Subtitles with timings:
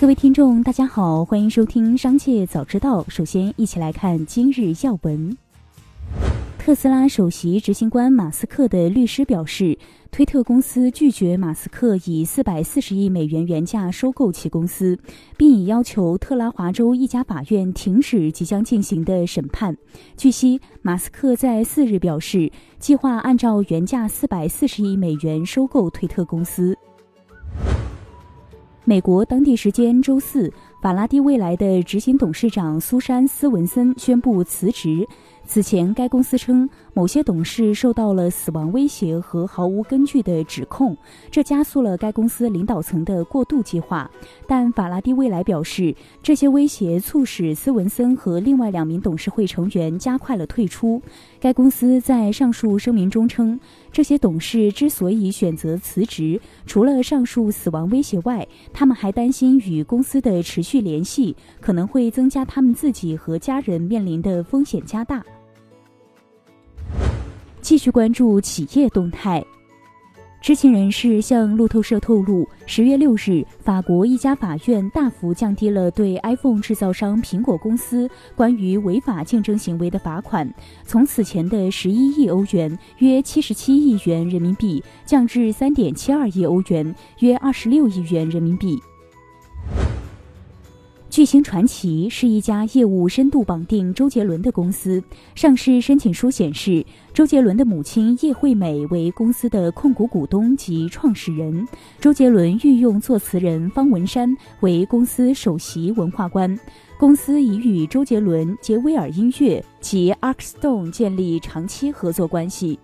[0.00, 3.02] 各位听众，大家好，欢迎收听《商界早知道》。
[3.10, 5.36] 首先，一起来看今日要闻。
[6.58, 9.78] 特斯拉首席执行官马斯克的律师表示，
[10.10, 14.98] 推特公司拒绝马斯克以四百四十亿美元原价收购其公司，
[15.36, 19.76] 并已要求特拉华州一家法院停止即将进行的审判。
[20.16, 26.74] 据悉，马斯克在四日表示，计划按照原价四百四十亿美元收购推特公司。
[28.90, 30.52] 美国当地时间周四，
[30.82, 35.06] 法拉第未来的执行董事长苏珊·斯文森宣布辞职。
[35.46, 40.96] 此前，该公司称某些董事受到了死亡威胁和毫无根据的指控，
[41.30, 44.10] 这加速了该公司领导层的过渡计划。
[44.46, 51.00] 但法拉第未来表示，这些威胁促使斯文森和另外两名董事会成员加快了退出。
[51.38, 53.58] 该公司在上述声明中称，
[53.92, 65.24] 这些董事之所以选择辞职，除了上述死亡威胁外，他们还担心与公司的持续联系可能会增加他们自己和家人面临的风险加大。
[67.70, 69.40] 继续关注企业动态。
[70.40, 80.52] 知情人士向路透社透露，十月六日，法国一家法院大幅降低了对 iPhone 制造商苹果公司关于违法竞争行为的罚款，
[80.84, 88.82] 从此前的十一亿欧元（约七十七亿元人民币）降至三点七二亿欧元（约二十六亿元人民币）。
[91.10, 95.02] 巨星传奇是一家业务深度绑定周杰伦的公司。
[95.34, 101.66] 上市申请书显示，周杰伦的母亲叶惠美为公司的控股股东及创始人。
[101.98, 106.56] 周杰伦御用作词人方文山为公司首席文化官。
[106.96, 112.78] 公司已与周杰伦、杰威尔音乐及 Arkstone 建立长期合作关系。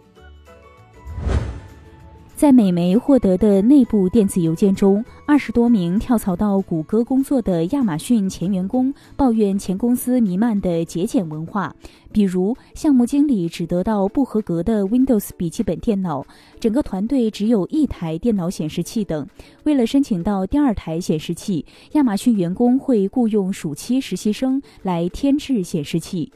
[2.36, 11.74] 在美媒获得的内部电子邮件中，二十多名跳槽到谷歌工作的亚马逊前员工抱怨前公司弥漫的节俭文化，
[12.12, 16.26] 比如项目经理只得到不合格的 Windows 笔记本电脑，
[16.60, 19.26] 整个团队只有一台电脑显示器等。
[19.64, 26.30] 为了申请到第二台显示器，亚马逊员工会雇佣暑期实习生来添置显示器。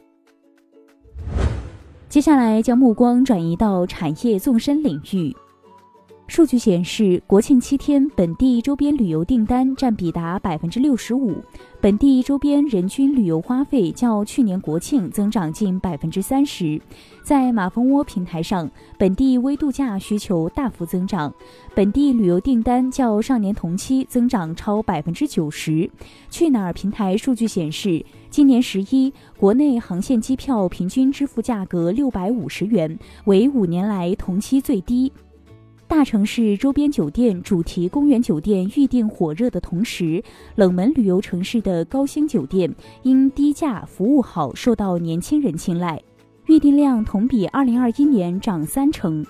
[2.09, 5.37] 接下来将目光转移到产业纵深领域。
[6.31, 11.35] 数据显示，国庆七天本地周边旅游订单占比达百分之六十五，
[11.81, 16.81] 本地周边人均旅游花费较去年国庆增长近百分之三十。
[17.25, 21.35] 在马蜂窝平台上，本地微度假需求大幅增长，
[21.75, 25.91] 本地旅游订单较上年同期增长超百分之九十。
[26.31, 35.13] 去哪儿平台数据显示，今年十一国内航线机票平均支付价格六百五十元，为五年来同期最低。
[35.91, 40.23] 大城市周边酒店、主题公园酒店预订火热的同时，
[40.55, 46.01] 冷门旅游城市的高星酒店因低价、服务好，受到年轻人青睐，
[46.47, 49.27] 预订量同比二零二一年涨三成。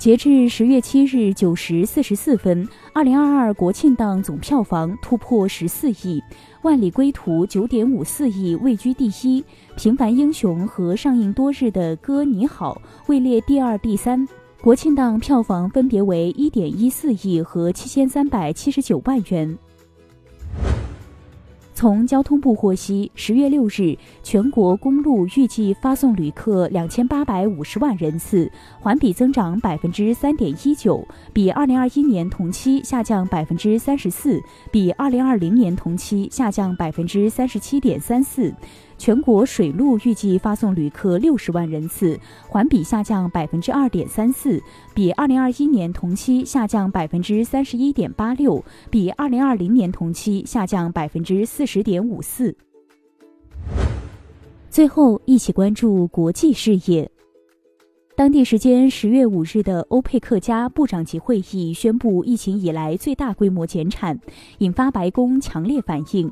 [0.00, 6.18] 截至十月七日九时四十四分，二零二二国庆档总票房突破十四亿，
[6.62, 9.42] 《万里归途》九点五四亿位居第一，
[9.76, 14.26] 《平凡英雄》和上映多日的《哥你好》位列第二、第三。
[14.62, 19.58] 国庆档票房分别为一点一四亿和七千三百七十九万元。
[21.80, 31.02] 从交通部获悉，十月六日，全国公路预计发送旅客两千八百五十万人次，环比增长百分之三点一九，
[31.32, 34.38] 比二零二一年同期下降百分之三十四，
[34.70, 38.54] 比二零二零年同期下降百分之三十七点三四。
[39.00, 44.62] 全国水路预计发送旅客六十万人次，环比下降百分之二点三四，
[44.92, 52.54] 比二零二一年同期下降百分之三十一点八六，比二零二零年同期下降百分之四十点五四。
[54.68, 57.10] 最后，一起关注国际事业。
[58.14, 64.20] 当地时间十月五日的欧佩克加部长级会议宣布疫情以来最大规模减产，
[64.58, 66.30] 引发白宫强烈反应。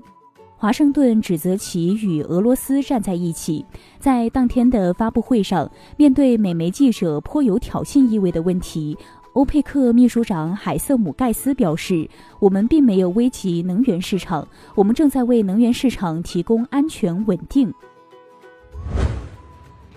[0.60, 3.64] 华盛顿指责其与俄罗斯站在一起。
[4.00, 8.98] 在当天的发布会上，面对美媒记者颇有挑衅意味的问题，
[9.34, 12.10] 欧佩克秘书长海瑟姆盖斯表示
[12.40, 17.72] ：“我们并没有危及能源市场，我们正在为能源市场提供安全稳定。”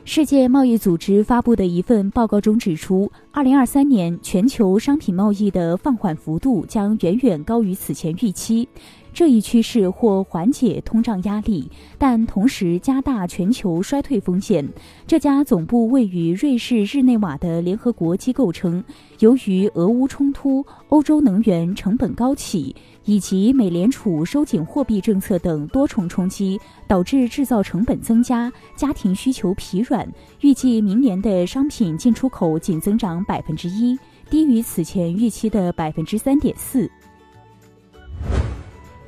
[0.04, 8.68] 世界贸易组织发布的一份报告中指出，二零二三年全球商品贸易的放缓幅度将远远高于此前预期。
[9.14, 14.68] 这一趋势或缓解通胀压力，但同时加大全球衰退风险。
[15.06, 18.84] 这家总部位于瑞士日内瓦的联合国机构称，
[19.20, 30.08] 由于俄乌冲突、欧洲能源成本高企以及美联储收紧货币政策等多重冲击，导致制造成本增加，家庭需求疲软。
[30.40, 33.98] 预计明年的商品进出口仅增长百分之一，
[34.30, 36.90] 低于此前预期的百分之三点四。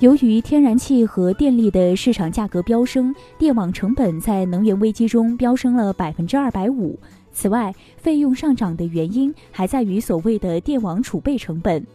[0.03, 6.99] 由于天然气和电力的市场价格飙升，电网成本在能源危机中飙升了百分之二百五。
[7.31, 11.87] 此外，费用上涨的原因还在于所谓的电网储备成本。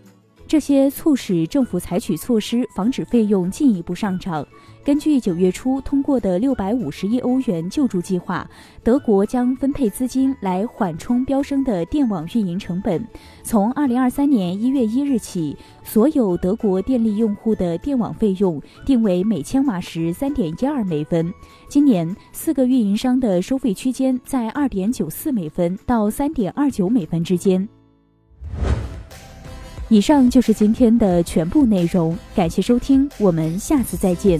[0.48, 4.44] 这些促使政府采取措施，防止费用进一步上涨。
[4.82, 8.48] 根据九月初通过的六百五十亿欧元救助计划，
[8.82, 13.06] 德国将分配资金来缓冲飙升的电网运营成本。
[13.42, 15.54] 从二零二三年一月一日起，
[15.84, 21.30] 所有德国电力用户的电网费用定为每千瓦时三点一二美分。
[21.68, 27.68] 今年四个运营商的收费区间在二点九四美分到三点二九美分之间。
[29.88, 34.38] 以上就是今天的全部内容，感谢收听，我们下次再见。